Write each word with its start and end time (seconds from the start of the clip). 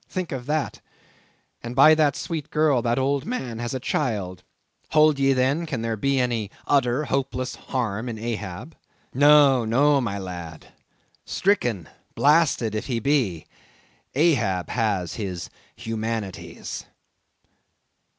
Think 0.09 0.31
of 0.31 0.47
that; 0.47 0.79
by 1.63 1.93
that 1.93 2.15
sweet 2.15 2.49
girl 2.49 2.81
that 2.81 2.97
old 2.97 3.23
man 3.23 3.59
has 3.59 3.75
a 3.75 3.79
child: 3.79 4.41
hold 4.93 5.19
ye 5.19 5.31
then 5.31 5.59
there 5.67 5.67
can 5.67 5.99
be 5.99 6.19
any 6.19 6.49
utter, 6.65 7.05
hopeless 7.05 7.53
harm 7.55 8.09
in 8.09 8.17
Ahab? 8.17 8.75
No, 9.13 9.63
no, 9.63 10.01
my 10.01 10.17
lad; 10.17 10.69
stricken, 11.23 11.87
blasted, 12.15 12.73
if 12.73 12.87
he 12.87 12.99
be, 12.99 13.45
Ahab 14.15 14.71
has 14.71 15.13
his 15.13 15.51
humanities!" 15.75 16.83